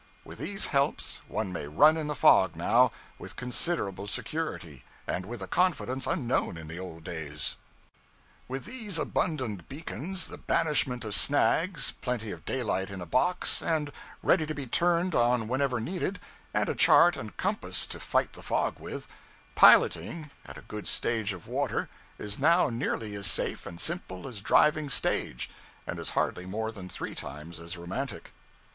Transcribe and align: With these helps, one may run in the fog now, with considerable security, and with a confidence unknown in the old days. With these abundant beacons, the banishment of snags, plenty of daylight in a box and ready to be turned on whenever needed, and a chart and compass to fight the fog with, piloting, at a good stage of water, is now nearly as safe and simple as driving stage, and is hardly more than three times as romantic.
With 0.25 0.39
these 0.39 0.65
helps, 0.65 1.21
one 1.27 1.53
may 1.53 1.67
run 1.67 1.95
in 1.95 2.07
the 2.07 2.15
fog 2.15 2.55
now, 2.55 2.91
with 3.19 3.35
considerable 3.35 4.07
security, 4.07 4.83
and 5.05 5.27
with 5.27 5.43
a 5.43 5.47
confidence 5.47 6.07
unknown 6.07 6.57
in 6.57 6.67
the 6.67 6.79
old 6.79 7.03
days. 7.03 7.57
With 8.47 8.65
these 8.65 8.97
abundant 8.97 9.69
beacons, 9.69 10.29
the 10.29 10.39
banishment 10.39 11.05
of 11.05 11.13
snags, 11.13 11.91
plenty 12.01 12.31
of 12.31 12.45
daylight 12.45 12.89
in 12.89 12.99
a 12.99 13.05
box 13.05 13.61
and 13.61 13.91
ready 14.23 14.47
to 14.47 14.55
be 14.55 14.65
turned 14.65 15.13
on 15.13 15.47
whenever 15.47 15.79
needed, 15.79 16.19
and 16.51 16.67
a 16.67 16.73
chart 16.73 17.15
and 17.15 17.37
compass 17.37 17.85
to 17.85 17.99
fight 17.99 18.33
the 18.33 18.41
fog 18.41 18.79
with, 18.79 19.07
piloting, 19.53 20.31
at 20.47 20.57
a 20.57 20.63
good 20.63 20.87
stage 20.87 21.31
of 21.31 21.47
water, 21.47 21.89
is 22.17 22.39
now 22.39 22.71
nearly 22.71 23.13
as 23.13 23.27
safe 23.27 23.67
and 23.67 23.79
simple 23.79 24.27
as 24.27 24.41
driving 24.41 24.89
stage, 24.89 25.51
and 25.85 25.99
is 25.99 26.09
hardly 26.17 26.47
more 26.47 26.71
than 26.71 26.89
three 26.89 27.13
times 27.13 27.59
as 27.59 27.77
romantic. 27.77 28.31